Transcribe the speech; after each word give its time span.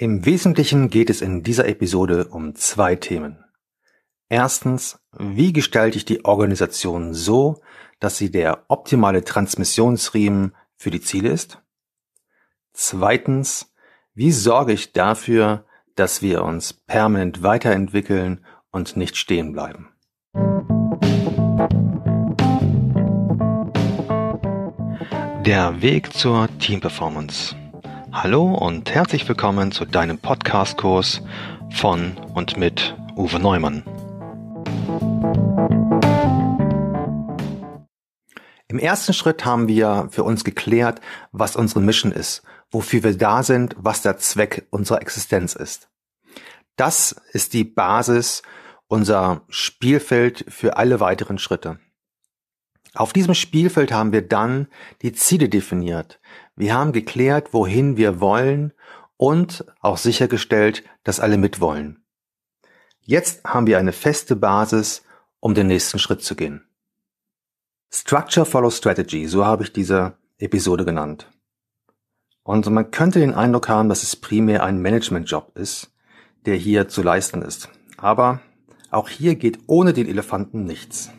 Im 0.00 0.24
Wesentlichen 0.24 0.90
geht 0.90 1.10
es 1.10 1.22
in 1.22 1.42
dieser 1.42 1.66
Episode 1.66 2.28
um 2.28 2.54
zwei 2.54 2.94
Themen. 2.94 3.44
Erstens, 4.28 5.00
wie 5.18 5.52
gestalte 5.52 5.98
ich 5.98 6.04
die 6.04 6.24
Organisation 6.24 7.14
so, 7.14 7.62
dass 7.98 8.16
sie 8.16 8.30
der 8.30 8.64
optimale 8.68 9.24
Transmissionsriemen 9.24 10.54
für 10.76 10.92
die 10.92 11.00
Ziele 11.00 11.30
ist? 11.30 11.60
Zweitens, 12.72 13.74
wie 14.14 14.30
sorge 14.30 14.72
ich 14.72 14.92
dafür, 14.92 15.64
dass 15.96 16.22
wir 16.22 16.44
uns 16.44 16.72
permanent 16.72 17.42
weiterentwickeln 17.42 18.46
und 18.70 18.96
nicht 18.96 19.16
stehen 19.16 19.52
bleiben? 19.52 19.88
Der 25.44 25.82
Weg 25.82 26.12
zur 26.12 26.48
Teamperformance. 26.60 27.56
Hallo 28.20 28.52
und 28.52 28.92
herzlich 28.92 29.28
willkommen 29.28 29.70
zu 29.70 29.84
deinem 29.84 30.18
Podcast-Kurs 30.18 31.22
von 31.70 32.18
und 32.34 32.56
mit 32.56 32.96
Uwe 33.14 33.38
Neumann. 33.38 33.84
Im 38.66 38.80
ersten 38.80 39.12
Schritt 39.12 39.44
haben 39.44 39.68
wir 39.68 40.08
für 40.10 40.24
uns 40.24 40.42
geklärt, 40.42 41.00
was 41.30 41.54
unsere 41.54 41.80
Mission 41.80 42.10
ist, 42.10 42.42
wofür 42.72 43.04
wir 43.04 43.16
da 43.16 43.44
sind, 43.44 43.76
was 43.78 44.02
der 44.02 44.18
Zweck 44.18 44.66
unserer 44.70 45.00
Existenz 45.00 45.54
ist. 45.54 45.88
Das 46.74 47.14
ist 47.30 47.52
die 47.52 47.62
Basis, 47.62 48.42
unser 48.88 49.42
Spielfeld 49.48 50.44
für 50.48 50.76
alle 50.76 50.98
weiteren 50.98 51.38
Schritte. 51.38 51.78
Auf 52.94 53.12
diesem 53.12 53.34
Spielfeld 53.34 53.92
haben 53.92 54.12
wir 54.12 54.22
dann 54.22 54.66
die 55.02 55.12
Ziele 55.12 55.48
definiert. 55.48 56.18
Wir 56.58 56.74
haben 56.74 56.90
geklärt, 56.90 57.54
wohin 57.54 57.96
wir 57.96 58.18
wollen 58.20 58.72
und 59.16 59.64
auch 59.80 59.96
sichergestellt, 59.96 60.82
dass 61.04 61.20
alle 61.20 61.38
mitwollen. 61.38 62.02
Jetzt 63.00 63.44
haben 63.44 63.68
wir 63.68 63.78
eine 63.78 63.92
feste 63.92 64.34
Basis, 64.34 65.04
um 65.38 65.54
den 65.54 65.68
nächsten 65.68 66.00
Schritt 66.00 66.20
zu 66.20 66.34
gehen. 66.34 66.66
Structure 67.92 68.44
follows 68.44 68.76
Strategy, 68.76 69.28
so 69.28 69.46
habe 69.46 69.62
ich 69.62 69.72
diese 69.72 70.14
Episode 70.38 70.84
genannt. 70.84 71.30
Und 72.42 72.68
man 72.68 72.90
könnte 72.90 73.20
den 73.20 73.34
Eindruck 73.34 73.68
haben, 73.68 73.88
dass 73.88 74.02
es 74.02 74.16
primär 74.16 74.64
ein 74.64 74.82
Managementjob 74.82 75.56
ist, 75.56 75.92
der 76.44 76.56
hier 76.56 76.88
zu 76.88 77.04
leisten 77.04 77.42
ist. 77.42 77.68
Aber 77.98 78.40
auch 78.90 79.08
hier 79.08 79.36
geht 79.36 79.60
ohne 79.68 79.92
den 79.92 80.08
Elefanten 80.08 80.64
nichts. 80.64 81.12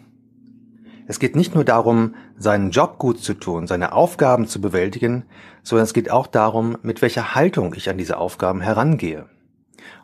Es 1.09 1.17
geht 1.17 1.35
nicht 1.35 1.55
nur 1.55 1.63
darum, 1.63 2.13
seinen 2.37 2.69
Job 2.69 2.99
gut 2.99 3.19
zu 3.19 3.33
tun, 3.33 3.65
seine 3.65 3.93
Aufgaben 3.93 4.45
zu 4.45 4.61
bewältigen, 4.61 5.25
sondern 5.63 5.85
es 5.85 5.95
geht 5.95 6.11
auch 6.11 6.27
darum, 6.27 6.77
mit 6.83 7.01
welcher 7.01 7.33
Haltung 7.33 7.73
ich 7.73 7.89
an 7.89 7.97
diese 7.97 8.17
Aufgaben 8.17 8.61
herangehe. 8.61 9.27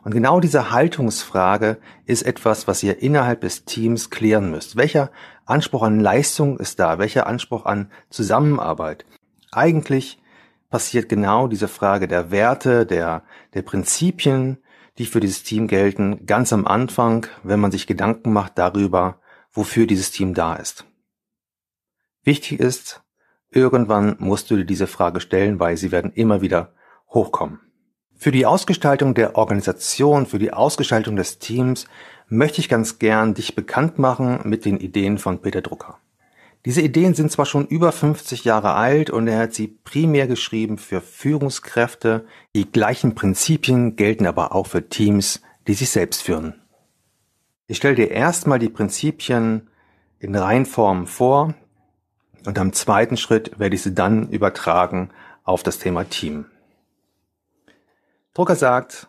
Und 0.02 0.14
genau 0.14 0.40
diese 0.40 0.72
Haltungsfrage 0.72 1.78
ist 2.06 2.22
etwas, 2.22 2.66
was 2.66 2.82
ihr 2.82 3.00
innerhalb 3.00 3.42
des 3.42 3.64
Teams 3.64 4.10
klären 4.10 4.50
müsst. 4.50 4.74
Welcher 4.74 5.12
Anspruch 5.44 5.84
an 5.84 6.00
Leistung 6.00 6.58
ist 6.58 6.80
da? 6.80 6.98
Welcher 6.98 7.28
Anspruch 7.28 7.66
an 7.66 7.88
Zusammenarbeit? 8.10 9.06
Eigentlich 9.52 10.20
passiert 10.70 11.08
genau 11.08 11.46
diese 11.46 11.68
Frage 11.68 12.08
der 12.08 12.32
Werte, 12.32 12.84
der, 12.84 13.22
der 13.54 13.62
Prinzipien, 13.62 14.58
die 14.98 15.06
für 15.06 15.20
dieses 15.20 15.44
Team 15.44 15.68
gelten, 15.68 16.26
ganz 16.26 16.52
am 16.52 16.66
Anfang, 16.66 17.28
wenn 17.44 17.60
man 17.60 17.70
sich 17.70 17.86
Gedanken 17.86 18.32
macht 18.32 18.58
darüber, 18.58 19.20
wofür 19.52 19.86
dieses 19.86 20.10
Team 20.10 20.34
da 20.34 20.56
ist. 20.56 20.84
Wichtig 22.26 22.58
ist, 22.58 23.02
irgendwann 23.52 24.16
musst 24.18 24.50
du 24.50 24.56
dir 24.56 24.64
diese 24.64 24.88
Frage 24.88 25.20
stellen, 25.20 25.60
weil 25.60 25.76
sie 25.76 25.92
werden 25.92 26.10
immer 26.12 26.42
wieder 26.42 26.72
hochkommen. 27.08 27.60
Für 28.16 28.32
die 28.32 28.46
Ausgestaltung 28.46 29.14
der 29.14 29.36
Organisation, 29.36 30.26
für 30.26 30.40
die 30.40 30.52
Ausgestaltung 30.52 31.14
des 31.14 31.38
Teams 31.38 31.86
möchte 32.28 32.60
ich 32.60 32.68
ganz 32.68 32.98
gern 32.98 33.34
dich 33.34 33.54
bekannt 33.54 34.00
machen 34.00 34.40
mit 34.42 34.64
den 34.64 34.78
Ideen 34.78 35.18
von 35.18 35.40
Peter 35.40 35.62
Drucker. 35.62 36.00
Diese 36.64 36.82
Ideen 36.82 37.14
sind 37.14 37.30
zwar 37.30 37.46
schon 37.46 37.64
über 37.68 37.92
50 37.92 38.44
Jahre 38.44 38.74
alt 38.74 39.08
und 39.08 39.28
er 39.28 39.38
hat 39.38 39.54
sie 39.54 39.68
primär 39.68 40.26
geschrieben 40.26 40.78
für 40.78 41.00
Führungskräfte. 41.00 42.26
Die 42.56 42.68
gleichen 42.68 43.14
Prinzipien 43.14 43.94
gelten 43.94 44.26
aber 44.26 44.52
auch 44.52 44.66
für 44.66 44.88
Teams, 44.88 45.42
die 45.68 45.74
sich 45.74 45.90
selbst 45.90 46.24
führen. 46.24 46.60
Ich 47.68 47.76
stelle 47.76 47.94
dir 47.94 48.10
erstmal 48.10 48.58
die 48.58 48.68
Prinzipien 48.68 49.70
in 50.18 50.34
Reihenform 50.34 51.06
vor, 51.06 51.54
und 52.46 52.58
am 52.58 52.72
zweiten 52.72 53.16
Schritt 53.16 53.58
werde 53.58 53.74
ich 53.76 53.82
sie 53.82 53.94
dann 53.94 54.28
übertragen 54.30 55.10
auf 55.44 55.62
das 55.62 55.78
Thema 55.78 56.04
Team. 56.04 56.46
Drucker 58.34 58.56
sagt, 58.56 59.08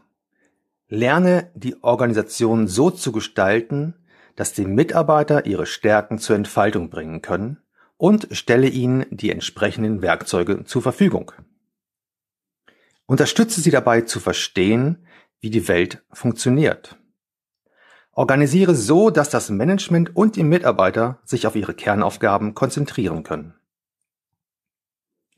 lerne 0.87 1.51
die 1.53 1.83
Organisation 1.83 2.67
so 2.67 2.89
zu 2.89 3.11
gestalten, 3.11 3.93
dass 4.35 4.53
die 4.53 4.65
Mitarbeiter 4.65 5.45
ihre 5.45 5.65
Stärken 5.65 6.19
zur 6.19 6.35
Entfaltung 6.35 6.89
bringen 6.89 7.21
können 7.21 7.57
und 7.97 8.27
stelle 8.31 8.67
ihnen 8.67 9.05
die 9.09 9.31
entsprechenden 9.31 10.01
Werkzeuge 10.01 10.63
zur 10.65 10.81
Verfügung. 10.81 11.31
Unterstütze 13.05 13.61
sie 13.61 13.71
dabei 13.71 14.01
zu 14.01 14.19
verstehen, 14.19 15.05
wie 15.39 15.49
die 15.49 15.67
Welt 15.67 16.03
funktioniert. 16.11 16.97
Organisiere 18.17 18.73
so, 18.73 19.11
dass 19.11 19.29
das 19.29 19.51
Management 19.51 20.15
und 20.15 20.37
die 20.37 20.43
Mitarbeiter 20.43 21.19
sich 21.23 21.45
auf 21.45 21.55
ihre 21.55 21.75
Kernaufgaben 21.75 22.55
konzentrieren 22.55 23.21
können. 23.21 23.53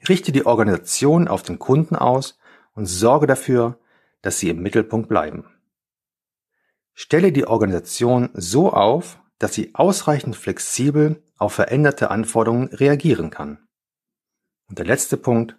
Richte 0.08 0.32
die 0.32 0.46
Organisation 0.46 1.28
auf 1.28 1.44
den 1.44 1.60
Kunden 1.60 1.98
aus 1.98 2.40
und 2.72 2.86
sorge 2.86 3.28
dafür, 3.28 3.78
dass 4.22 4.40
sie 4.40 4.50
im 4.50 4.62
Mittelpunkt 4.62 5.10
bleiben. 5.10 5.44
Stelle 6.94 7.34
die 7.34 7.46
Organisation 7.46 8.30
so 8.34 8.72
auf, 8.72 9.20
dass 9.40 9.54
sie 9.54 9.76
ausreichend 9.76 10.38
flexibel 10.38 11.22
auf 11.36 11.52
veränderte 11.52 12.10
Anforderungen 12.10 12.70
reagieren 12.70 13.30
kann. 13.30 13.68
Und 14.70 14.80
der 14.80 14.86
letzte 14.86 15.18
Punkt, 15.18 15.58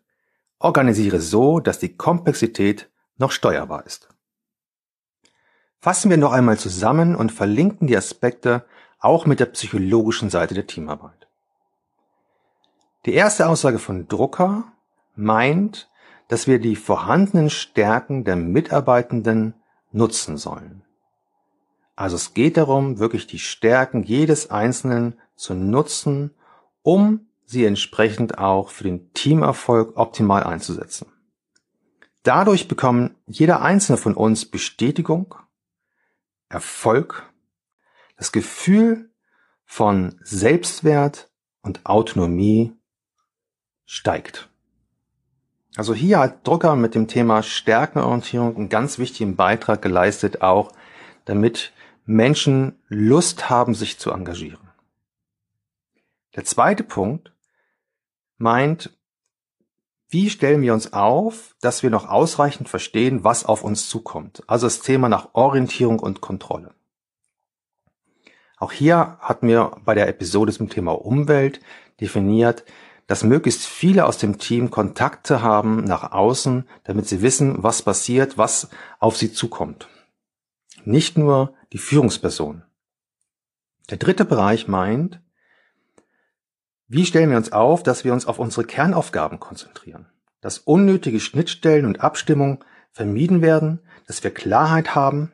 organisiere 0.58 1.20
so, 1.20 1.60
dass 1.60 1.78
die 1.78 1.98
Komplexität 1.98 2.91
noch 3.19 3.31
steuerbar 3.31 3.84
ist. 3.84 4.08
Fassen 5.81 6.11
wir 6.11 6.19
noch 6.19 6.33
einmal 6.33 6.59
zusammen 6.59 7.17
und 7.17 7.33
verlinken 7.33 7.87
die 7.87 7.97
Aspekte 7.97 8.67
auch 8.99 9.25
mit 9.25 9.41
der 9.41 9.47
psychologischen 9.47 10.29
Seite 10.29 10.55
der 10.55 10.67
Teamarbeit. 10.67 11.27
Die 13.07 13.15
erste 13.15 13.49
Aussage 13.49 13.79
von 13.79 14.07
Drucker 14.07 14.65
meint, 15.17 15.89
dass 16.29 16.47
wir 16.47 16.61
die 16.61 16.77
vorhandenen 16.77 17.49
Stärken 17.49 18.25
der 18.25 18.37
Mitarbeitenden 18.37 19.55
nutzen 19.91 20.37
sollen. 20.37 20.83
Also 21.97 22.17
es 22.17 22.35
geht 22.35 22.59
darum, 22.59 22.99
wirklich 22.99 23.27
die 23.27 23.39
Stärken 23.39 24.03
jedes 24.03 24.51
Einzelnen 24.51 25.19
zu 25.35 25.55
nutzen, 25.55 26.35
um 26.83 27.27
sie 27.47 27.65
entsprechend 27.65 28.39
auch 28.39 28.69
für 28.69 28.85
den 28.85 29.12
Teamerfolg 29.15 29.97
optimal 29.97 30.45
einzusetzen. 30.45 31.07
Dadurch 32.23 32.69
bekommen 32.69 33.17
jeder 33.27 33.62
einzelne 33.62 33.97
von 33.97 34.15
uns 34.15 34.45
Bestätigung 34.45 35.35
Erfolg, 36.50 37.33
das 38.16 38.33
Gefühl 38.33 39.11
von 39.65 40.19
Selbstwert 40.22 41.31
und 41.62 41.87
Autonomie 41.87 42.77
steigt. 43.87 44.50
Also 45.77 45.94
hier 45.94 46.19
hat 46.19 46.47
Drucker 46.47 46.75
mit 46.75 46.94
dem 46.94 47.06
Thema 47.06 47.43
Stärkenorientierung 47.43 48.56
einen 48.56 48.69
ganz 48.69 48.99
wichtigen 48.99 49.37
Beitrag 49.37 49.81
geleistet, 49.81 50.43
auch 50.43 50.72
damit 51.25 51.72
Menschen 52.05 52.78
Lust 52.88 53.49
haben, 53.49 53.75
sich 53.75 53.99
zu 53.99 54.11
engagieren. 54.11 54.69
Der 56.34 56.44
zweite 56.44 56.82
Punkt 56.82 57.32
meint, 58.37 58.99
wie 60.10 60.28
stellen 60.28 60.60
wir 60.60 60.75
uns 60.75 60.93
auf, 60.93 61.54
dass 61.60 61.84
wir 61.84 61.91
noch 61.91 62.09
ausreichend 62.09 62.69
verstehen, 62.69 63.22
was 63.22 63.44
auf 63.44 63.62
uns 63.62 63.88
zukommt? 63.88 64.43
Also 64.48 64.67
das 64.67 64.81
Thema 64.81 65.08
nach 65.08 65.35
Orientierung 65.35 66.00
und 66.00 66.20
Kontrolle. 66.20 66.75
Auch 68.58 68.73
hier 68.73 69.17
hatten 69.20 69.46
wir 69.46 69.76
bei 69.85 69.94
der 69.94 70.08
Episode 70.08 70.52
zum 70.52 70.69
Thema 70.69 70.93
Umwelt 70.93 71.61
definiert, 72.00 72.64
dass 73.06 73.25
möglichst 73.25 73.64
viele 73.64 74.05
aus 74.05 74.19
dem 74.19 74.38
Team 74.38 74.70
Kontakte 74.70 75.43
haben 75.43 75.85
nach 75.85 76.12
außen, 76.12 76.69
damit 76.85 77.08
sie 77.08 77.23
wissen, 77.23 77.62
was 77.62 77.82
passiert, 77.82 78.37
was 78.37 78.69
auf 78.99 79.17
sie 79.17 79.32
zukommt. 79.32 79.88
Nicht 80.85 81.19
nur 81.19 81.55
die 81.73 81.79
Führungsperson. 81.79 82.62
Der 83.90 83.99
dritte 83.99 84.25
Bereich 84.25 84.69
meint, 84.69 85.20
wie 86.92 87.06
stellen 87.06 87.31
wir 87.31 87.37
uns 87.37 87.52
auf, 87.52 87.84
dass 87.84 88.02
wir 88.02 88.12
uns 88.12 88.26
auf 88.26 88.40
unsere 88.40 88.66
Kernaufgaben 88.66 89.38
konzentrieren? 89.38 90.06
Dass 90.40 90.58
unnötige 90.58 91.20
Schnittstellen 91.20 91.87
und 91.87 92.00
Abstimmung 92.00 92.64
vermieden 92.90 93.42
werden, 93.42 93.78
dass 94.08 94.25
wir 94.25 94.34
Klarheit 94.34 94.96
haben, 94.96 95.31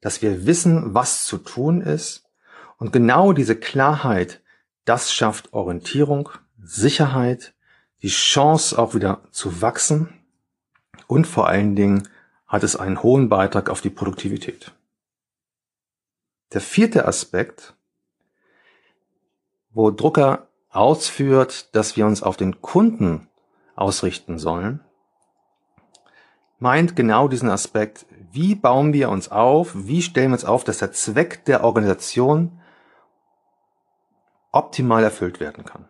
dass 0.00 0.22
wir 0.22 0.46
wissen, 0.46 0.94
was 0.94 1.24
zu 1.24 1.38
tun 1.38 1.80
ist. 1.80 2.30
Und 2.76 2.92
genau 2.92 3.32
diese 3.32 3.56
Klarheit, 3.56 4.40
das 4.84 5.12
schafft 5.12 5.52
Orientierung, 5.52 6.28
Sicherheit, 6.56 7.52
die 8.02 8.08
Chance 8.08 8.78
auch 8.78 8.94
wieder 8.94 9.22
zu 9.32 9.60
wachsen 9.60 10.20
und 11.08 11.26
vor 11.26 11.48
allen 11.48 11.74
Dingen 11.74 12.08
hat 12.46 12.62
es 12.62 12.76
einen 12.76 13.02
hohen 13.02 13.28
Beitrag 13.28 13.68
auf 13.68 13.80
die 13.80 13.90
Produktivität. 13.90 14.70
Der 16.52 16.60
vierte 16.60 17.08
Aspekt, 17.08 17.74
wo 19.72 19.90
Drucker 19.90 20.48
ausführt, 20.70 21.74
dass 21.74 21.96
wir 21.96 22.06
uns 22.06 22.22
auf 22.22 22.36
den 22.36 22.60
Kunden 22.60 23.28
ausrichten 23.74 24.38
sollen, 24.38 24.80
meint 26.58 26.94
genau 26.96 27.28
diesen 27.28 27.50
Aspekt, 27.50 28.06
wie 28.30 28.54
bauen 28.54 28.92
wir 28.92 29.10
uns 29.10 29.30
auf, 29.30 29.72
wie 29.74 30.02
stellen 30.02 30.30
wir 30.30 30.34
uns 30.34 30.44
auf, 30.44 30.64
dass 30.64 30.78
der 30.78 30.92
Zweck 30.92 31.44
der 31.44 31.64
Organisation 31.64 32.60
optimal 34.52 35.02
erfüllt 35.02 35.40
werden 35.40 35.64
kann. 35.64 35.86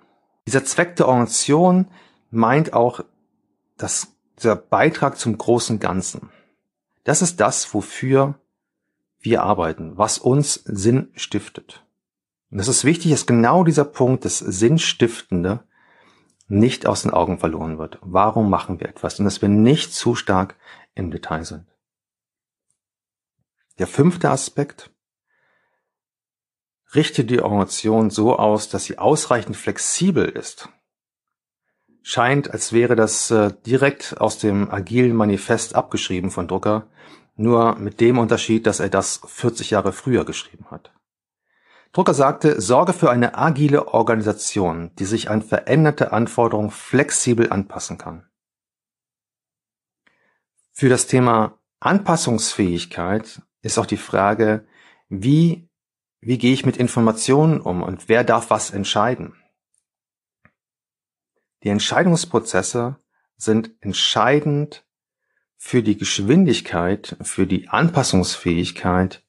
Dieser 0.47 0.65
Zweck 0.65 0.97
der 0.97 1.09
Organisation 1.09 1.89
meint 2.31 2.73
auch 2.73 3.05
dass 3.83 4.17
dieser 4.39 4.57
Beitrag 4.57 5.19
zum 5.19 5.37
großen 5.37 5.81
Ganzen. 5.81 6.31
Das 7.05 7.21
ist 7.21 7.41
das, 7.41 7.75
wofür 7.75 8.39
wir 9.19 9.43
arbeiten, 9.43 9.99
was 9.99 10.19
uns 10.19 10.55
Sinn 10.65 11.11
stiftet. 11.15 11.85
Und 12.53 12.59
es 12.59 12.69
ist 12.69 12.85
wichtig, 12.85 13.11
dass 13.11 13.25
genau 13.25 13.65
dieser 13.65 13.87
Punkt, 13.87 14.27
das 14.27 14.39
Sinnstiftende, 14.39 15.65
nicht 16.49 16.87
aus 16.87 17.01
den 17.01 17.11
Augen 17.11 17.39
verloren 17.39 17.79
wird. 17.79 17.99
Warum 18.03 18.51
machen 18.51 18.79
wir 18.79 18.91
etwas? 18.91 19.19
Und 19.19 19.25
dass 19.25 19.41
wir 19.41 19.49
nicht 19.49 19.95
zu 19.95 20.15
stark 20.15 20.57
im 20.95 21.11
Detail 21.11 21.45
sind. 21.45 21.65
Der 23.79 23.87
fünfte 23.87 24.29
Aspekt. 24.29 24.91
Richte 26.95 27.25
die 27.25 27.41
Organisation 27.41 28.11
so 28.11 28.39
aus, 28.39 28.69
dass 28.69 28.85
sie 28.85 28.99
ausreichend 28.99 29.57
flexibel 29.57 30.29
ist. 30.29 30.69
Scheint, 32.03 32.51
als 32.51 32.75
wäre 32.75 32.97
das 32.97 33.31
äh, 33.31 33.51
direkt 33.65 34.21
aus 34.21 34.37
dem 34.37 34.71
agilen 34.71 35.17
Manifest 35.17 35.75
abgeschrieben 35.75 36.31
von 36.31 36.49
Drucker, 36.49 36.87
nur 37.35 37.77
mit 37.77 37.99
dem 38.01 38.19
Unterschied, 38.19 38.67
dass 38.67 38.79
er 38.79 38.91
das 38.91 39.23
40 39.27 39.71
Jahre 39.71 39.95
früher 39.95 40.27
geschrieben 40.27 40.67
hat. 40.71 40.93
Drucker 41.93 42.15
sagte, 42.15 42.59
sorge 42.61 42.95
für 42.95 43.11
eine 43.11 43.37
agile 43.37 43.89
Organisation, 43.89 44.95
die 44.97 45.05
sich 45.05 45.29
an 45.29 45.43
veränderte 45.43 46.13
Anforderungen 46.13 46.71
flexibel 46.71 47.53
anpassen 47.53 47.99
kann. 47.99 48.27
Für 50.73 50.89
das 50.89 51.07
Thema 51.07 51.59
Anpassungsfähigkeit 51.81 53.43
ist 53.61 53.79
auch 53.79 53.85
die 53.85 53.99
Frage, 53.99 54.67
wie, 55.11 55.69
wie 56.21 56.39
gehe 56.39 56.55
ich 56.55 56.65
mit 56.65 56.79
Informationen 56.79 57.61
um 57.61 57.83
und 57.83 58.09
wer 58.09 58.25
darf 58.25 58.49
was 58.49 58.71
entscheiden? 58.71 59.35
Die 61.63 61.69
Entscheidungsprozesse 61.69 62.97
sind 63.37 63.71
entscheidend 63.81 64.87
für 65.59 65.83
die 65.83 65.99
Geschwindigkeit, 65.99 67.17
für 67.21 67.47
die 67.47 67.69
Anpassungsfähigkeit 67.69 69.23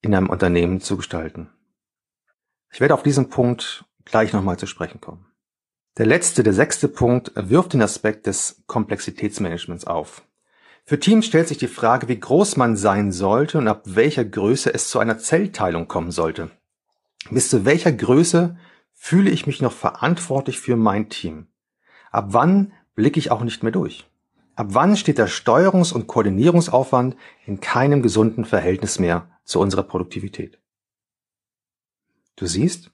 in 0.00 0.14
einem 0.14 0.30
Unternehmen 0.30 0.80
zu 0.80 0.96
gestalten. 0.96 1.50
Ich 2.74 2.80
werde 2.80 2.94
auf 2.94 3.04
diesen 3.04 3.28
Punkt 3.28 3.84
gleich 4.04 4.32
nochmal 4.32 4.58
zu 4.58 4.66
sprechen 4.66 5.00
kommen. 5.00 5.26
Der 5.96 6.06
letzte, 6.06 6.42
der 6.42 6.52
sechste 6.52 6.88
Punkt 6.88 7.30
wirft 7.36 7.72
den 7.72 7.82
Aspekt 7.82 8.26
des 8.26 8.64
Komplexitätsmanagements 8.66 9.86
auf. 9.86 10.24
Für 10.84 10.98
Teams 10.98 11.24
stellt 11.24 11.46
sich 11.46 11.58
die 11.58 11.68
Frage, 11.68 12.08
wie 12.08 12.18
groß 12.18 12.56
man 12.56 12.76
sein 12.76 13.12
sollte 13.12 13.58
und 13.58 13.68
ab 13.68 13.82
welcher 13.84 14.24
Größe 14.24 14.74
es 14.74 14.88
zu 14.88 14.98
einer 14.98 15.18
Zellteilung 15.18 15.86
kommen 15.86 16.10
sollte. 16.10 16.50
Bis 17.30 17.48
zu 17.48 17.64
welcher 17.64 17.92
Größe 17.92 18.56
fühle 18.92 19.30
ich 19.30 19.46
mich 19.46 19.62
noch 19.62 19.72
verantwortlich 19.72 20.58
für 20.58 20.74
mein 20.74 21.08
Team? 21.08 21.46
Ab 22.10 22.30
wann 22.30 22.72
blicke 22.96 23.20
ich 23.20 23.30
auch 23.30 23.44
nicht 23.44 23.62
mehr 23.62 23.70
durch? 23.70 24.04
Ab 24.56 24.66
wann 24.70 24.96
steht 24.96 25.18
der 25.18 25.28
Steuerungs- 25.28 25.92
und 25.92 26.08
Koordinierungsaufwand 26.08 27.14
in 27.46 27.60
keinem 27.60 28.02
gesunden 28.02 28.44
Verhältnis 28.44 28.98
mehr 28.98 29.28
zu 29.44 29.60
unserer 29.60 29.84
Produktivität? 29.84 30.58
Du 32.36 32.46
siehst, 32.46 32.90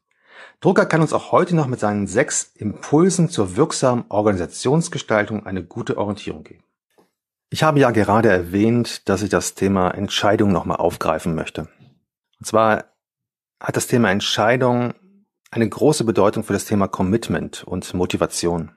Drucker 0.61 0.87
kann 0.87 1.01
uns 1.01 1.13
auch 1.13 1.33
heute 1.33 1.57
noch 1.57 1.67
mit 1.67 1.81
seinen 1.81 2.07
sechs 2.07 2.53
Impulsen 2.55 3.31
zur 3.31 3.57
wirksamen 3.57 4.05
Organisationsgestaltung 4.09 5.47
eine 5.47 5.65
gute 5.65 5.97
Orientierung 5.97 6.45
geben. 6.45 6.65
Ich 7.49 7.63
habe 7.63 7.81
ja 7.81 7.91
gerade 7.91 8.29
erwähnt, 8.29 9.09
dass 9.09 9.23
ich 9.23 9.31
das 9.31 9.55
Thema 9.55 9.91
Entscheidung 9.91 10.53
nochmal 10.53 10.77
aufgreifen 10.77 11.35
möchte. 11.35 11.69
Und 12.39 12.47
zwar 12.47 12.85
hat 13.59 13.77
das 13.77 13.87
Thema 13.87 14.11
Entscheidung 14.11 14.95
eine 15.51 15.69
große 15.69 16.05
Bedeutung 16.05 16.45
für 16.45 16.53
das 16.53 16.65
Thema 16.67 16.87
Commitment 16.87 17.65
und 17.65 17.93
Motivation. 17.95 18.73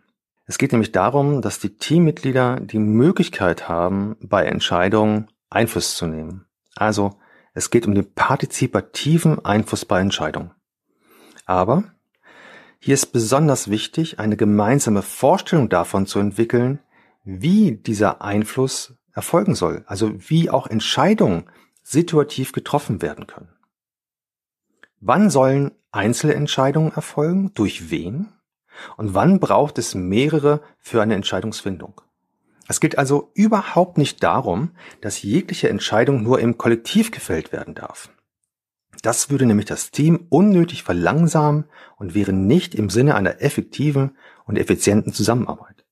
Es 0.46 0.58
geht 0.58 0.72
nämlich 0.72 0.92
darum, 0.92 1.42
dass 1.42 1.60
die 1.60 1.78
Teammitglieder 1.78 2.60
die 2.60 2.80
Möglichkeit 2.80 3.70
haben, 3.70 4.18
bei 4.22 4.46
Entscheidungen 4.46 5.28
Einfluss 5.50 5.96
zu 5.96 6.08
nehmen. 6.08 6.46
Also 6.76 7.20
es 7.54 7.70
geht 7.70 7.88
um 7.88 7.96
den 7.96 8.14
partizipativen 8.14 9.44
Einfluss 9.46 9.86
bei 9.86 10.00
Entscheidungen. 10.00 10.52
Aber 11.46 11.84
hier 12.80 12.96
ist 12.96 13.14
besonders 13.14 13.70
wichtig, 13.70 14.20
eine 14.20 14.36
gemeinsame 14.36 15.02
Vorstellung 15.02 15.70
davon 15.70 16.06
zu 16.06 16.20
entwickeln, 16.20 16.80
wie 17.24 17.72
dieser 17.72 18.22
Einfluss 18.22 18.96
erfolgen 19.14 19.56
soll, 19.56 19.84
also 19.88 20.12
wie 20.30 20.50
auch 20.50 20.68
Entscheidungen 20.68 21.46
situativ 21.84 22.52
getroffen 22.52 23.02
werden 23.02 23.28
können. 23.28 23.50
Wann 25.00 25.30
sollen 25.30 25.72
Einzelentscheidungen 25.92 26.94
erfolgen? 26.94 27.54
Durch 27.54 27.92
wen? 27.92 28.34
Und 28.98 29.14
wann 29.14 29.40
braucht 29.40 29.78
es 29.78 29.96
mehrere 29.96 30.62
für 30.80 31.02
eine 31.02 31.16
Entscheidungsfindung? 31.16 32.02
Es 32.68 32.80
geht 32.80 32.98
also 32.98 33.32
überhaupt 33.34 33.98
nicht 33.98 34.24
darum, 34.24 34.72
dass 35.02 35.22
jegliche 35.22 35.70
Entscheidung 35.70 36.24
nur 36.24 36.40
im 36.40 36.58
Kollektiv 36.58 37.12
gefällt 37.12 37.52
werden 37.52 37.76
darf. 37.76 38.10
Das 39.02 39.30
würde 39.30 39.46
nämlich 39.46 39.66
das 39.66 39.92
Team 39.92 40.28
unnötig 40.30 40.84
verlangsamen 40.84 41.66
und 41.98 42.16
wäre 42.16 42.32
nicht 42.32 42.74
im 42.74 42.90
Sinne 42.90 43.16
einer 43.16 43.42
effektiven 43.42 44.18
und 44.46 44.58
effizienten 44.58 45.14
Zusammenarbeit. 45.14 45.84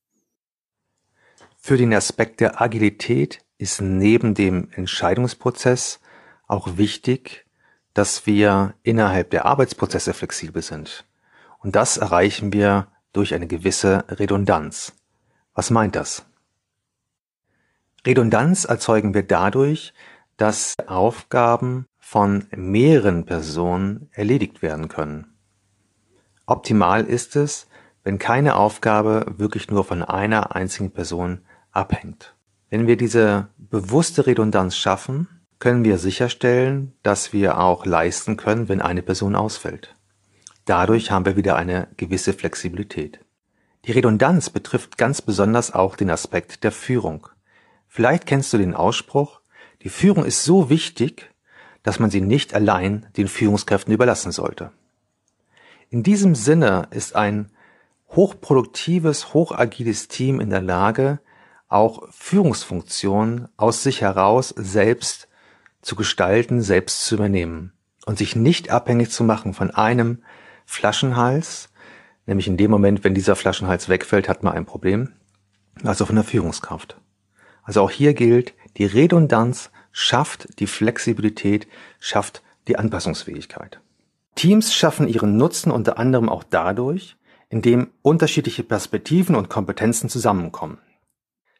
Für 1.57 1.77
den 1.77 1.93
Aspekt 1.93 2.39
der 2.39 2.61
Agilität 2.61 3.39
ist 3.57 3.81
neben 3.81 4.33
dem 4.33 4.69
Entscheidungsprozess 4.73 5.99
auch 6.47 6.77
wichtig, 6.77 7.45
dass 7.93 8.25
wir 8.25 8.73
innerhalb 8.81 9.29
der 9.29 9.45
Arbeitsprozesse 9.45 10.13
flexibel 10.13 10.61
sind. 10.61 11.05
Und 11.59 11.75
das 11.75 11.97
erreichen 11.97 12.53
wir 12.53 12.87
durch 13.13 13.33
eine 13.33 13.47
gewisse 13.47 14.05
Redundanz. 14.07 14.93
Was 15.53 15.69
meint 15.69 15.95
das? 15.95 16.25
Redundanz 18.05 18.65
erzeugen 18.65 19.13
wir 19.13 19.21
dadurch, 19.23 19.93
dass 20.37 20.75
Aufgaben 20.87 21.85
von 21.99 22.47
mehreren 22.55 23.25
Personen 23.25 24.09
erledigt 24.11 24.63
werden 24.63 24.87
können. 24.87 25.35
Optimal 26.47 27.05
ist 27.05 27.35
es, 27.35 27.67
wenn 28.03 28.17
keine 28.17 28.55
Aufgabe 28.55 29.25
wirklich 29.37 29.69
nur 29.69 29.83
von 29.83 30.01
einer 30.01 30.55
einzigen 30.55 30.91
Person 30.91 31.41
abhängt. 31.71 32.35
Wenn 32.71 32.87
wir 32.87 32.97
diese 32.97 33.49
bewusste 33.57 34.25
Redundanz 34.25 34.75
schaffen, 34.75 35.27
können 35.59 35.83
wir 35.83 35.99
sicherstellen, 35.99 36.93
dass 37.03 37.33
wir 37.33 37.59
auch 37.59 37.85
leisten 37.85 38.35
können, 38.35 38.67
wenn 38.67 38.81
eine 38.81 39.03
Person 39.03 39.35
ausfällt. 39.35 39.95
Dadurch 40.65 41.11
haben 41.11 41.25
wir 41.25 41.35
wieder 41.35 41.55
eine 41.55 41.87
gewisse 41.97 42.33
Flexibilität. 42.33 43.19
Die 43.85 43.91
Redundanz 43.91 44.49
betrifft 44.49 44.97
ganz 44.97 45.21
besonders 45.21 45.71
auch 45.73 45.95
den 45.95 46.09
Aspekt 46.09 46.63
der 46.63 46.71
Führung. 46.71 47.27
Vielleicht 47.93 48.25
kennst 48.25 48.53
du 48.53 48.57
den 48.57 48.73
Ausspruch, 48.73 49.41
die 49.81 49.89
Führung 49.89 50.23
ist 50.23 50.45
so 50.45 50.69
wichtig, 50.69 51.29
dass 51.83 51.99
man 51.99 52.09
sie 52.09 52.21
nicht 52.21 52.53
allein 52.53 53.05
den 53.17 53.27
Führungskräften 53.27 53.93
überlassen 53.93 54.31
sollte. 54.31 54.71
In 55.89 56.01
diesem 56.01 56.33
Sinne 56.33 56.87
ist 56.91 57.17
ein 57.17 57.51
hochproduktives, 58.11 59.33
hochagiles 59.33 60.07
Team 60.07 60.39
in 60.39 60.49
der 60.49 60.61
Lage, 60.61 61.19
auch 61.67 62.07
Führungsfunktionen 62.11 63.49
aus 63.57 63.83
sich 63.83 63.99
heraus 63.99 64.53
selbst 64.55 65.27
zu 65.81 65.97
gestalten, 65.97 66.61
selbst 66.61 67.03
zu 67.03 67.15
übernehmen 67.15 67.73
und 68.05 68.17
sich 68.17 68.37
nicht 68.37 68.69
abhängig 68.69 69.11
zu 69.11 69.25
machen 69.25 69.53
von 69.53 69.69
einem 69.69 70.23
Flaschenhals, 70.65 71.67
nämlich 72.25 72.47
in 72.47 72.55
dem 72.55 72.71
Moment, 72.71 73.03
wenn 73.03 73.15
dieser 73.15 73.35
Flaschenhals 73.35 73.89
wegfällt, 73.89 74.29
hat 74.29 74.43
man 74.43 74.53
ein 74.53 74.65
Problem, 74.65 75.11
also 75.83 76.05
von 76.05 76.15
der 76.15 76.23
Führungskraft. 76.23 77.00
Also 77.71 77.83
auch 77.83 77.89
hier 77.89 78.13
gilt, 78.13 78.53
die 78.75 78.83
Redundanz 78.83 79.71
schafft 79.93 80.59
die 80.59 80.67
Flexibilität, 80.67 81.69
schafft 82.01 82.43
die 82.67 82.75
Anpassungsfähigkeit. 82.75 83.79
Teams 84.35 84.73
schaffen 84.73 85.07
ihren 85.07 85.37
Nutzen 85.37 85.71
unter 85.71 85.97
anderem 85.97 86.27
auch 86.27 86.43
dadurch, 86.43 87.15
indem 87.47 87.91
unterschiedliche 88.01 88.63
Perspektiven 88.63 89.37
und 89.37 89.47
Kompetenzen 89.47 90.09
zusammenkommen. 90.09 90.79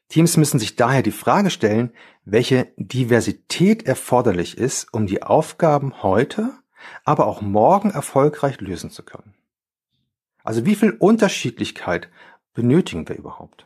Teams 0.09 0.35
müssen 0.35 0.59
sich 0.59 0.75
daher 0.75 1.01
die 1.01 1.11
Frage 1.11 1.49
stellen, 1.49 1.93
welche 2.25 2.73
Diversität 2.75 3.83
erforderlich 3.83 4.57
ist, 4.57 4.93
um 4.93 5.07
die 5.07 5.23
Aufgaben 5.23 6.03
heute 6.03 6.51
aber 7.05 7.25
auch 7.25 7.39
morgen 7.39 7.89
erfolgreich 7.89 8.59
lösen 8.59 8.89
zu 8.89 9.03
können. 9.03 9.33
Also 10.43 10.65
wie 10.65 10.75
viel 10.75 10.91
Unterschiedlichkeit 10.91 12.09
benötigen 12.53 13.07
wir 13.07 13.15
überhaupt? 13.15 13.65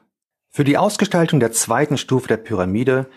Für 0.55 0.63
die 0.63 0.77
Ausgestaltung 0.77 1.41
der 1.41 1.51
zweiten 1.51 1.97
Stufe 1.97 2.29
der 2.29 2.37
Pyramide 2.37 3.09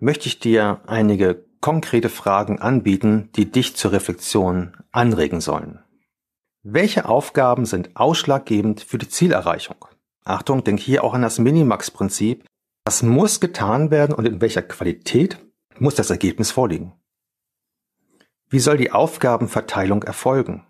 möchte 0.00 0.28
ich 0.28 0.38
dir 0.38 0.80
einige 0.86 1.44
konkrete 1.60 2.08
Fragen 2.08 2.58
anbieten, 2.58 3.28
die 3.36 3.52
dich 3.52 3.76
zur 3.76 3.92
Reflexion 3.92 4.74
anregen 4.92 5.42
sollen. 5.42 5.84
Welche 6.62 7.06
Aufgaben 7.06 7.66
sind 7.66 7.94
ausschlaggebend 7.96 8.80
für 8.80 8.96
die 8.96 9.10
Zielerreichung? 9.10 9.76
Achtung, 10.24 10.64
denk 10.64 10.80
hier 10.80 11.04
auch 11.04 11.12
an 11.12 11.20
das 11.20 11.38
Minimax-Prinzip. 11.38 12.46
Was 12.86 13.02
muss 13.02 13.40
getan 13.40 13.90
werden 13.90 14.14
und 14.14 14.26
in 14.26 14.40
welcher 14.40 14.62
Qualität 14.62 15.38
muss 15.78 15.96
das 15.96 16.08
Ergebnis 16.08 16.50
vorliegen? 16.50 16.94
Wie 18.48 18.58
soll 18.58 18.78
die 18.78 18.92
Aufgabenverteilung 18.92 20.02
erfolgen? 20.02 20.66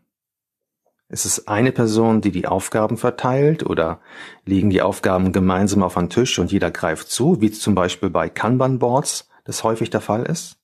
Ist 1.09 1.25
es 1.25 1.47
eine 1.47 1.71
Person, 1.71 2.21
die 2.21 2.33
die 2.33 2.49
Aufgaben 2.49 2.97
verteilt 2.97 3.65
oder 3.65 4.01
liegen 4.45 4.71
die 4.71 4.83
Aufgaben 4.83 5.33
gemeinsam 5.33 5.85
auf 5.85 5.97
einem 5.97 6.09
Tisch 6.09 6.39
und 6.41 6.51
jeder 6.51 6.73
greift 6.73 7.09
zu, 7.09 7.41
wie 7.41 7.53
zum 7.53 7.77
Beispiel 7.77 8.11
bei 8.11 8.29
Kanban-Boards 8.29 9.29
das 9.45 9.63
häufig 9.63 9.91
der 9.91 10.01
Fall 10.01 10.25
ist? 10.25 10.57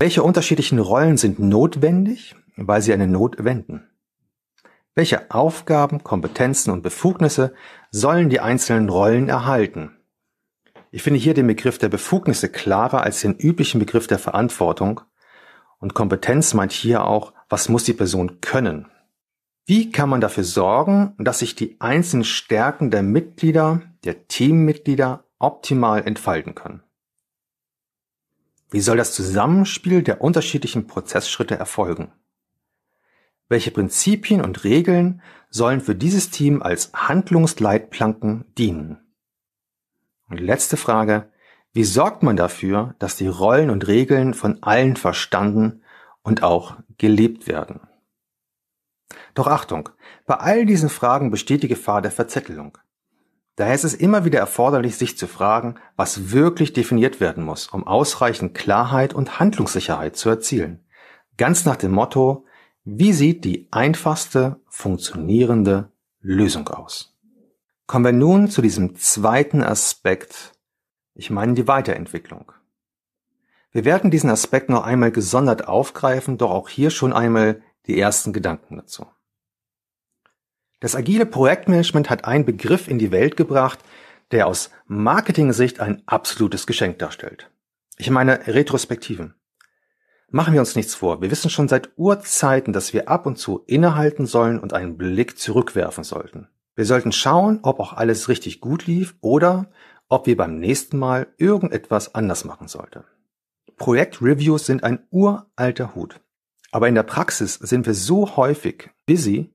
Welche 0.00 0.24
unterschiedlichen 0.24 0.80
Rollen 0.80 1.16
sind 1.16 1.38
notwendig, 1.38 2.34
weil 2.56 2.82
sie 2.82 2.92
eine 2.92 3.06
Not 3.06 3.44
wenden? 3.44 3.88
Welche 4.96 5.30
Aufgaben, 5.30 6.02
Kompetenzen 6.02 6.72
und 6.72 6.82
Befugnisse 6.82 7.54
sollen 7.92 8.30
die 8.30 8.40
einzelnen 8.40 8.88
Rollen 8.88 9.28
erhalten? 9.28 9.96
Ich 10.90 11.04
finde 11.04 11.20
hier 11.20 11.34
den 11.34 11.46
Begriff 11.46 11.78
der 11.78 11.88
Befugnisse 11.88 12.48
klarer 12.48 13.02
als 13.02 13.20
den 13.20 13.36
üblichen 13.36 13.78
Begriff 13.78 14.08
der 14.08 14.18
Verantwortung 14.18 15.02
und 15.78 15.94
Kompetenz 15.94 16.52
meint 16.54 16.72
hier 16.72 17.04
auch, 17.04 17.32
was 17.48 17.68
muss 17.68 17.84
die 17.84 17.92
Person 17.92 18.40
können? 18.40 18.86
Wie 19.68 19.92
kann 19.92 20.08
man 20.08 20.22
dafür 20.22 20.44
sorgen, 20.44 21.14
dass 21.18 21.40
sich 21.40 21.54
die 21.54 21.78
einzelnen 21.78 22.24
Stärken 22.24 22.90
der 22.90 23.02
Mitglieder, 23.02 23.82
der 24.02 24.26
Teammitglieder 24.26 25.24
optimal 25.38 26.06
entfalten 26.06 26.54
können? 26.54 26.82
Wie 28.70 28.80
soll 28.80 28.96
das 28.96 29.12
Zusammenspiel 29.12 30.02
der 30.02 30.22
unterschiedlichen 30.22 30.86
Prozessschritte 30.86 31.56
erfolgen? 31.58 32.12
Welche 33.50 33.70
Prinzipien 33.70 34.40
und 34.40 34.64
Regeln 34.64 35.20
sollen 35.50 35.82
für 35.82 35.94
dieses 35.94 36.30
Team 36.30 36.62
als 36.62 36.90
Handlungsleitplanken 36.94 38.46
dienen? 38.56 38.96
Und 40.30 40.40
letzte 40.40 40.78
Frage, 40.78 41.30
wie 41.74 41.84
sorgt 41.84 42.22
man 42.22 42.36
dafür, 42.36 42.94
dass 43.00 43.16
die 43.16 43.28
Rollen 43.28 43.68
und 43.68 43.86
Regeln 43.86 44.32
von 44.32 44.62
allen 44.62 44.96
verstanden 44.96 45.82
und 46.22 46.42
auch 46.42 46.78
gelebt 46.96 47.46
werden? 47.46 47.80
Doch 49.38 49.46
Achtung, 49.46 49.90
bei 50.26 50.34
all 50.34 50.66
diesen 50.66 50.88
Fragen 50.88 51.30
besteht 51.30 51.62
die 51.62 51.68
Gefahr 51.68 52.02
der 52.02 52.10
Verzettelung. 52.10 52.76
Daher 53.54 53.76
ist 53.76 53.84
es 53.84 53.94
immer 53.94 54.24
wieder 54.24 54.40
erforderlich, 54.40 54.96
sich 54.96 55.16
zu 55.16 55.28
fragen, 55.28 55.76
was 55.94 56.32
wirklich 56.32 56.72
definiert 56.72 57.20
werden 57.20 57.44
muss, 57.44 57.68
um 57.68 57.86
ausreichend 57.86 58.54
Klarheit 58.54 59.14
und 59.14 59.38
Handlungssicherheit 59.38 60.16
zu 60.16 60.28
erzielen. 60.28 60.84
Ganz 61.36 61.64
nach 61.64 61.76
dem 61.76 61.92
Motto, 61.92 62.46
wie 62.82 63.12
sieht 63.12 63.44
die 63.44 63.68
einfachste, 63.70 64.60
funktionierende 64.66 65.92
Lösung 66.20 66.66
aus? 66.66 67.16
Kommen 67.86 68.06
wir 68.06 68.12
nun 68.12 68.50
zu 68.50 68.60
diesem 68.60 68.96
zweiten 68.96 69.62
Aspekt, 69.62 70.52
ich 71.14 71.30
meine 71.30 71.54
die 71.54 71.68
Weiterentwicklung. 71.68 72.50
Wir 73.70 73.84
werden 73.84 74.10
diesen 74.10 74.30
Aspekt 74.30 74.68
noch 74.68 74.82
einmal 74.82 75.12
gesondert 75.12 75.68
aufgreifen, 75.68 76.38
doch 76.38 76.50
auch 76.50 76.68
hier 76.68 76.90
schon 76.90 77.12
einmal 77.12 77.62
die 77.86 78.00
ersten 78.00 78.32
Gedanken 78.32 78.78
dazu. 78.78 79.06
Das 80.80 80.94
agile 80.94 81.26
Projektmanagement 81.26 82.08
hat 82.08 82.24
einen 82.24 82.44
Begriff 82.44 82.86
in 82.86 82.98
die 82.98 83.10
Welt 83.10 83.36
gebracht, 83.36 83.80
der 84.30 84.46
aus 84.46 84.70
Marketing-Sicht 84.86 85.80
ein 85.80 86.02
absolutes 86.06 86.66
Geschenk 86.66 86.98
darstellt. 86.98 87.50
Ich 87.96 88.10
meine 88.10 88.46
Retrospektiven. 88.46 89.34
Machen 90.30 90.52
wir 90.52 90.60
uns 90.60 90.76
nichts 90.76 90.94
vor, 90.94 91.22
wir 91.22 91.30
wissen 91.30 91.50
schon 91.50 91.68
seit 91.68 91.90
Urzeiten, 91.96 92.72
dass 92.72 92.92
wir 92.92 93.08
ab 93.08 93.26
und 93.26 93.38
zu 93.38 93.64
innehalten 93.66 94.26
sollen 94.26 94.60
und 94.60 94.74
einen 94.74 94.98
Blick 94.98 95.38
zurückwerfen 95.38 96.04
sollten. 96.04 96.48
Wir 96.76 96.84
sollten 96.84 97.12
schauen, 97.12 97.60
ob 97.62 97.80
auch 97.80 97.94
alles 97.94 98.28
richtig 98.28 98.60
gut 98.60 98.86
lief 98.86 99.16
oder 99.20 99.70
ob 100.08 100.26
wir 100.26 100.36
beim 100.36 100.58
nächsten 100.58 100.98
Mal 100.98 101.26
irgendetwas 101.38 102.14
anders 102.14 102.44
machen 102.44 102.68
sollten. 102.68 103.04
Projektreviews 103.78 104.66
sind 104.66 104.84
ein 104.84 105.06
uralter 105.10 105.94
Hut. 105.94 106.20
Aber 106.70 106.88
in 106.88 106.94
der 106.94 107.02
Praxis 107.02 107.54
sind 107.54 107.86
wir 107.86 107.94
so 107.94 108.36
häufig 108.36 108.90
busy, 109.06 109.50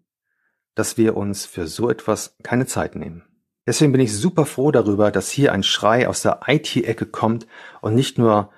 dass 0.76 0.98
wir 0.98 1.16
uns 1.18 1.46
für 1.46 1.68
so 1.68 1.90
etwas 1.90 2.36
keine 2.44 2.66
Zeit 2.66 2.96
nehmen. 2.96 3.24
Deswegen 3.66 3.92
bin 3.92 4.02
ich 4.02 4.16
super 4.16 4.46
froh 4.46 4.72
darüber, 4.72 5.12
dass 5.12 5.30
hier 5.30 5.54
ein 5.54 5.64
Schrei 5.64 6.08
aus 6.08 6.22
der 6.22 6.42
IT-Ecke 6.48 7.06
kommt 7.06 7.48
und 7.82 7.96
nicht 7.96 8.18
nur 8.18 8.50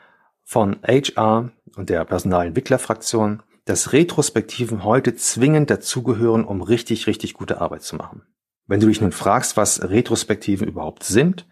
von 0.43 0.77
HR 0.83 1.51
und 1.75 1.89
der 1.89 2.05
Personalentwicklerfraktion, 2.05 3.43
dass 3.65 3.93
Retrospektiven 3.93 4.83
heute 4.83 5.15
zwingend 5.15 5.69
dazugehören, 5.69 6.45
um 6.45 6.61
richtig, 6.61 7.07
richtig 7.07 7.33
gute 7.33 7.61
Arbeit 7.61 7.83
zu 7.83 7.95
machen. 7.95 8.23
Wenn 8.67 8.79
du 8.79 8.87
dich 8.87 9.01
nun 9.01 9.11
fragst, 9.11 9.57
was 9.57 9.81
Retrospektiven 9.89 10.67
überhaupt 10.67 11.03
sind, 11.03 11.47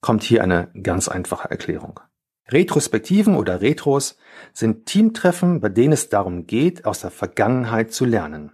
kommt 0.00 0.22
hier 0.22 0.42
eine 0.42 0.70
ganz 0.82 1.08
einfache 1.08 1.50
Erklärung. 1.50 2.00
Retrospektiven 2.50 3.36
oder 3.36 3.60
Retros 3.60 4.16
sind 4.52 4.86
Teamtreffen, 4.86 5.60
bei 5.60 5.68
denen 5.68 5.92
es 5.92 6.08
darum 6.08 6.46
geht, 6.46 6.84
aus 6.86 7.00
der 7.00 7.10
Vergangenheit 7.10 7.92
zu 7.92 8.04
lernen. 8.04 8.52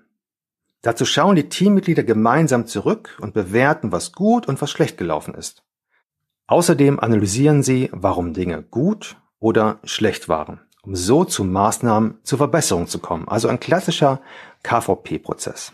Dazu 0.84 1.06
schauen 1.06 1.34
die 1.34 1.48
Teammitglieder 1.48 2.02
gemeinsam 2.02 2.66
zurück 2.66 3.16
und 3.22 3.32
bewerten, 3.32 3.90
was 3.90 4.12
gut 4.12 4.46
und 4.46 4.60
was 4.60 4.70
schlecht 4.70 4.98
gelaufen 4.98 5.34
ist. 5.34 5.64
Außerdem 6.46 7.00
analysieren 7.00 7.62
sie, 7.62 7.88
warum 7.90 8.34
Dinge 8.34 8.62
gut 8.62 9.16
oder 9.38 9.78
schlecht 9.84 10.28
waren, 10.28 10.60
um 10.82 10.94
so 10.94 11.24
zu 11.24 11.42
Maßnahmen 11.42 12.18
zur 12.22 12.36
Verbesserung 12.36 12.86
zu 12.86 12.98
kommen. 12.98 13.26
Also 13.28 13.48
ein 13.48 13.60
klassischer 13.60 14.20
KVP-Prozess. 14.62 15.72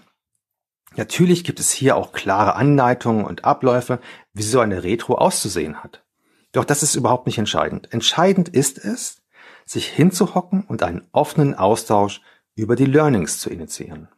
Natürlich 0.94 1.42
gibt 1.42 1.58
es 1.58 1.72
hier 1.72 1.96
auch 1.96 2.12
klare 2.12 2.54
Anleitungen 2.54 3.24
und 3.24 3.44
Abläufe, 3.44 3.98
wie 4.32 4.44
so 4.44 4.60
eine 4.60 4.84
Retro 4.84 5.16
auszusehen 5.16 5.82
hat. 5.82 6.04
Doch 6.52 6.64
das 6.64 6.84
ist 6.84 6.94
überhaupt 6.94 7.26
nicht 7.26 7.38
entscheidend. 7.38 7.92
Entscheidend 7.92 8.48
ist 8.48 8.78
es, 8.78 9.22
sich 9.66 9.88
hinzuhocken 9.88 10.62
und 10.68 10.84
einen 10.84 11.08
offenen 11.10 11.56
Austausch 11.56 12.20
über 12.54 12.76
die 12.76 12.86
Learnings 12.86 13.40
zu 13.40 13.50
initiieren. 13.50 14.08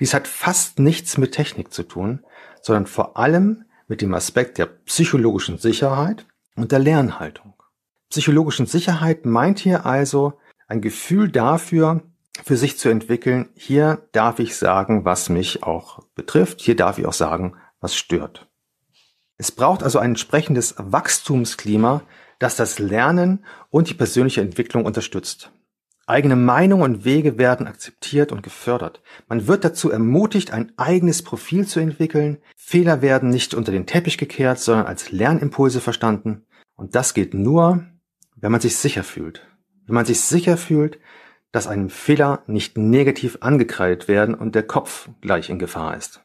Dies 0.00 0.14
hat 0.14 0.28
fast 0.28 0.78
nichts 0.78 1.18
mit 1.18 1.32
Technik 1.32 1.72
zu 1.72 1.82
tun, 1.82 2.24
sondern 2.62 2.86
vor 2.86 3.16
allem 3.16 3.64
mit 3.88 4.00
dem 4.02 4.14
Aspekt 4.14 4.58
der 4.58 4.66
psychologischen 4.66 5.58
Sicherheit 5.58 6.26
und 6.56 6.72
der 6.72 6.78
Lernhaltung. 6.78 7.54
Psychologischen 8.10 8.66
Sicherheit 8.66 9.26
meint 9.26 9.58
hier 9.58 9.86
also 9.86 10.34
ein 10.66 10.80
Gefühl 10.80 11.30
dafür, 11.30 12.02
für 12.44 12.56
sich 12.56 12.78
zu 12.78 12.88
entwickeln, 12.88 13.48
hier 13.54 14.06
darf 14.12 14.38
ich 14.38 14.56
sagen, 14.56 15.04
was 15.04 15.28
mich 15.28 15.62
auch 15.64 16.04
betrifft, 16.14 16.60
hier 16.60 16.76
darf 16.76 16.98
ich 16.98 17.06
auch 17.06 17.12
sagen, 17.12 17.56
was 17.80 17.96
stört. 17.96 18.48
Es 19.36 19.52
braucht 19.52 19.82
also 19.82 19.98
ein 19.98 20.10
entsprechendes 20.10 20.74
Wachstumsklima, 20.78 22.02
das 22.38 22.56
das 22.56 22.78
Lernen 22.78 23.44
und 23.70 23.88
die 23.88 23.94
persönliche 23.94 24.40
Entwicklung 24.40 24.84
unterstützt. 24.84 25.50
Eigene 26.08 26.36
Meinung 26.36 26.80
und 26.80 27.04
Wege 27.04 27.36
werden 27.36 27.66
akzeptiert 27.66 28.32
und 28.32 28.42
gefördert. 28.42 29.02
Man 29.28 29.46
wird 29.46 29.62
dazu 29.62 29.90
ermutigt, 29.90 30.54
ein 30.54 30.72
eigenes 30.78 31.22
Profil 31.22 31.66
zu 31.66 31.80
entwickeln. 31.80 32.38
Fehler 32.56 33.02
werden 33.02 33.28
nicht 33.28 33.52
unter 33.52 33.72
den 33.72 33.84
Teppich 33.84 34.16
gekehrt, 34.16 34.58
sondern 34.58 34.86
als 34.86 35.12
Lernimpulse 35.12 35.82
verstanden. 35.82 36.46
Und 36.76 36.94
das 36.94 37.12
geht 37.12 37.34
nur, 37.34 37.84
wenn 38.36 38.50
man 38.50 38.62
sich 38.62 38.76
sicher 38.76 39.04
fühlt. 39.04 39.46
Wenn 39.84 39.96
man 39.96 40.06
sich 40.06 40.20
sicher 40.20 40.56
fühlt, 40.56 40.98
dass 41.52 41.66
einem 41.66 41.90
Fehler 41.90 42.42
nicht 42.46 42.78
negativ 42.78 43.38
angekreidet 43.42 44.08
werden 44.08 44.34
und 44.34 44.54
der 44.54 44.62
Kopf 44.62 45.10
gleich 45.20 45.50
in 45.50 45.58
Gefahr 45.58 45.94
ist. 45.94 46.22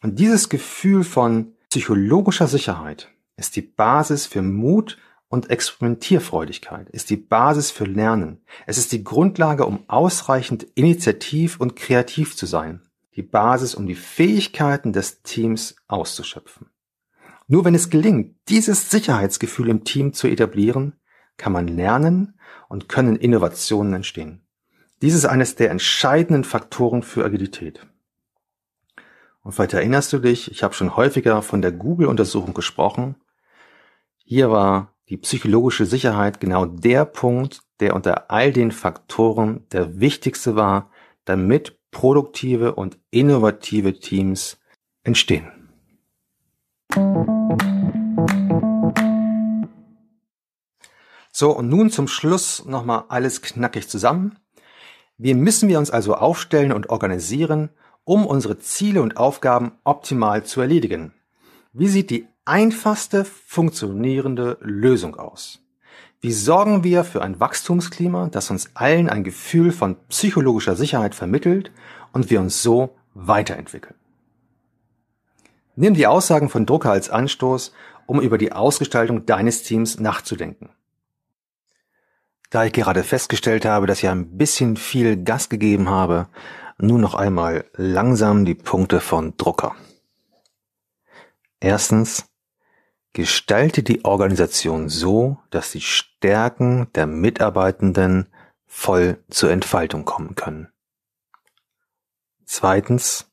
Und 0.00 0.18
dieses 0.18 0.48
Gefühl 0.48 1.04
von 1.04 1.52
psychologischer 1.68 2.46
Sicherheit 2.46 3.10
ist 3.36 3.54
die 3.56 3.62
Basis 3.62 4.24
für 4.24 4.40
Mut 4.40 4.96
und 5.30 5.48
Experimentierfreudigkeit 5.48 6.90
ist 6.90 7.08
die 7.08 7.16
Basis 7.16 7.70
für 7.70 7.84
Lernen. 7.84 8.42
Es 8.66 8.78
ist 8.78 8.90
die 8.90 9.04
Grundlage, 9.04 9.64
um 9.64 9.88
ausreichend 9.88 10.66
initiativ 10.74 11.60
und 11.60 11.76
kreativ 11.76 12.36
zu 12.36 12.46
sein. 12.46 12.82
Die 13.14 13.22
Basis, 13.22 13.76
um 13.76 13.86
die 13.86 13.94
Fähigkeiten 13.94 14.92
des 14.92 15.22
Teams 15.22 15.76
auszuschöpfen. 15.86 16.68
Nur 17.46 17.64
wenn 17.64 17.76
es 17.76 17.90
gelingt, 17.90 18.34
dieses 18.48 18.90
Sicherheitsgefühl 18.90 19.68
im 19.68 19.84
Team 19.84 20.12
zu 20.12 20.26
etablieren, 20.26 20.96
kann 21.36 21.52
man 21.52 21.68
lernen 21.68 22.34
und 22.68 22.88
können 22.88 23.14
Innovationen 23.14 23.94
entstehen. 23.94 24.42
Dies 25.00 25.14
ist 25.14 25.26
eines 25.26 25.54
der 25.54 25.70
entscheidenden 25.70 26.42
Faktoren 26.42 27.04
für 27.04 27.24
Agilität. 27.24 27.86
Und 29.42 29.52
vielleicht 29.52 29.74
erinnerst 29.74 30.12
du 30.12 30.18
dich, 30.18 30.50
ich 30.50 30.64
habe 30.64 30.74
schon 30.74 30.96
häufiger 30.96 31.40
von 31.42 31.62
der 31.62 31.72
Google-Untersuchung 31.72 32.52
gesprochen. 32.52 33.14
Hier 34.24 34.50
war 34.50 34.92
die 35.10 35.16
psychologische 35.16 35.86
Sicherheit 35.86 36.40
genau 36.40 36.66
der 36.66 37.04
Punkt, 37.04 37.62
der 37.80 37.96
unter 37.96 38.30
all 38.30 38.52
den 38.52 38.70
Faktoren 38.70 39.66
der 39.72 39.98
wichtigste 39.98 40.54
war, 40.54 40.90
damit 41.24 41.78
produktive 41.90 42.76
und 42.76 42.96
innovative 43.10 43.98
Teams 43.98 44.58
entstehen. 45.02 45.50
So, 51.32 51.56
und 51.56 51.68
nun 51.68 51.90
zum 51.90 52.06
Schluss 52.06 52.64
nochmal 52.64 53.04
alles 53.08 53.42
knackig 53.42 53.88
zusammen. 53.88 54.38
Wie 55.16 55.34
müssen 55.34 55.68
wir 55.68 55.78
uns 55.78 55.90
also 55.90 56.14
aufstellen 56.14 56.72
und 56.72 56.88
organisieren, 56.88 57.70
um 58.04 58.26
unsere 58.26 58.58
Ziele 58.58 59.02
und 59.02 59.16
Aufgaben 59.16 59.72
optimal 59.82 60.44
zu 60.44 60.60
erledigen? 60.60 61.14
Wie 61.72 61.88
sieht 61.88 62.10
die 62.10 62.28
einfachste 62.50 63.24
funktionierende 63.24 64.58
Lösung 64.60 65.14
aus? 65.14 65.60
Wie 66.20 66.32
sorgen 66.32 66.82
wir 66.82 67.04
für 67.04 67.22
ein 67.22 67.38
Wachstumsklima, 67.38 68.28
das 68.28 68.50
uns 68.50 68.72
allen 68.74 69.08
ein 69.08 69.22
Gefühl 69.22 69.70
von 69.70 69.96
psychologischer 70.08 70.74
Sicherheit 70.74 71.14
vermittelt 71.14 71.70
und 72.12 72.28
wir 72.28 72.40
uns 72.40 72.60
so 72.60 72.96
weiterentwickeln? 73.14 73.94
Nimm 75.76 75.94
die 75.94 76.08
Aussagen 76.08 76.48
von 76.48 76.66
Drucker 76.66 76.90
als 76.90 77.08
Anstoß, 77.08 77.72
um 78.06 78.20
über 78.20 78.36
die 78.36 78.50
Ausgestaltung 78.50 79.26
deines 79.26 79.62
Teams 79.62 80.00
nachzudenken. 80.00 80.70
Da 82.50 82.64
ich 82.64 82.72
gerade 82.72 83.04
festgestellt 83.04 83.64
habe, 83.64 83.86
dass 83.86 84.02
ich 84.02 84.08
ein 84.08 84.36
bisschen 84.36 84.76
viel 84.76 85.22
Gas 85.22 85.50
gegeben 85.50 85.88
habe, 85.88 86.26
nun 86.78 87.00
noch 87.00 87.14
einmal 87.14 87.64
langsam 87.76 88.44
die 88.44 88.56
Punkte 88.56 88.98
von 88.98 89.36
Drucker. 89.36 89.76
Erstens, 91.60 92.29
gestalte 93.12 93.82
die 93.82 94.04
Organisation 94.04 94.88
so, 94.88 95.38
dass 95.50 95.72
die 95.72 95.80
Stärken 95.80 96.92
der 96.94 97.06
Mitarbeitenden 97.06 98.28
voll 98.66 99.22
zur 99.30 99.50
Entfaltung 99.50 100.04
kommen 100.04 100.36
können. 100.36 100.68
Zweitens, 102.44 103.30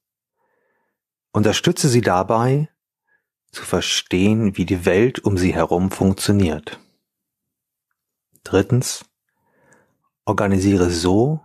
unterstütze 1.32 1.90
sie 1.90 2.02
dabei, 2.02 2.70
zu 3.52 3.64
verstehen, 3.64 4.58
wie 4.58 4.66
die 4.66 4.86
Welt 4.86 5.20
um 5.24 5.38
sie 5.38 5.54
herum 5.54 5.90
funktioniert. 5.92 6.80
Drittens, 8.44 9.06
organisiere 10.26 10.90
so, 10.90 11.42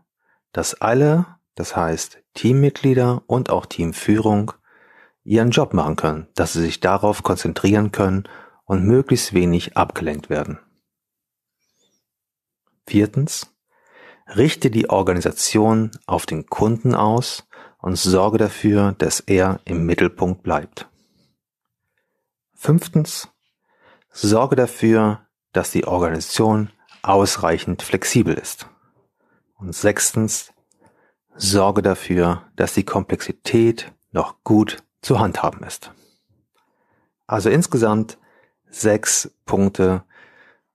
dass 0.52 0.74
alle, 0.74 1.26
das 1.54 1.76
heißt 1.76 2.18
Teammitglieder 2.34 3.22
und 3.26 3.50
auch 3.50 3.66
Teamführung, 3.66 4.52
ihren 5.24 5.50
Job 5.50 5.74
machen 5.74 5.96
können, 5.96 6.26
dass 6.34 6.52
sie 6.52 6.60
sich 6.60 6.80
darauf 6.80 7.22
konzentrieren 7.22 7.92
können 7.92 8.24
und 8.64 8.84
möglichst 8.84 9.34
wenig 9.34 9.76
abgelenkt 9.76 10.30
werden. 10.30 10.58
Viertens, 12.86 13.54
richte 14.26 14.70
die 14.70 14.90
Organisation 14.90 15.90
auf 16.06 16.26
den 16.26 16.46
Kunden 16.46 16.94
aus 16.94 17.46
und 17.78 17.96
sorge 17.96 18.38
dafür, 18.38 18.92
dass 18.98 19.20
er 19.20 19.60
im 19.64 19.86
Mittelpunkt 19.86 20.42
bleibt. 20.42 20.88
Fünftens, 22.54 23.28
sorge 24.10 24.56
dafür, 24.56 25.26
dass 25.52 25.70
die 25.70 25.86
Organisation 25.86 26.70
ausreichend 27.02 27.82
flexibel 27.82 28.34
ist. 28.34 28.68
Und 29.54 29.74
sechstens, 29.74 30.52
sorge 31.34 31.82
dafür, 31.82 32.44
dass 32.56 32.74
die 32.74 32.84
Komplexität 32.84 33.92
noch 34.12 34.42
gut 34.44 34.82
zu 35.02 35.20
handhaben 35.20 35.62
ist. 35.64 35.92
Also 37.26 37.50
insgesamt 37.50 38.18
sechs 38.70 39.30
Punkte, 39.44 40.04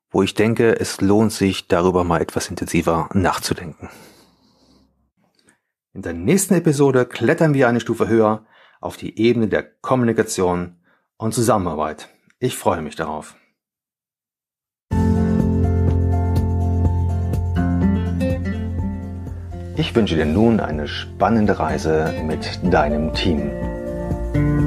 wo 0.10 0.22
ich 0.22 0.34
denke, 0.34 0.79
es 0.79 1.01
lohnt 1.01 1.31
sich, 1.31 1.67
darüber 1.67 2.03
mal 2.03 2.22
etwas 2.22 2.50
intensiver 2.50 3.10
nachzudenken. 3.13 3.89
In 5.93 6.01
der 6.03 6.13
nächsten 6.13 6.53
Episode 6.53 7.05
klettern 7.05 7.53
wir 7.53 7.67
eine 7.67 7.79
Stufe 7.79 8.07
höher 8.07 8.46
auf 8.79 8.98
die 8.98 9.19
Ebene 9.19 9.48
der 9.48 9.63
Kommunikation 9.63 10.75
und 11.17 11.34
Zusammenarbeit. 11.34 12.10
Ich 12.39 12.55
freue 12.55 12.81
mich 12.81 12.96
darauf. 12.96 13.36
Ich 19.75 19.96
wünsche 19.96 20.15
dir 20.15 20.25
nun 20.25 20.60
eine 20.60 20.88
spannende 20.88 21.60
Reise 21.60 22.13
mit 22.25 22.60
deinem 22.63 23.13
Team. 23.13 23.76
Thank 24.38 24.62
you. 24.62 24.66